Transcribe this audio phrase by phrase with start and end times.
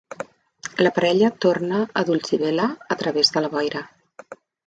[0.85, 2.65] La parella torna a Dulcibella
[2.97, 3.85] a través de la boira.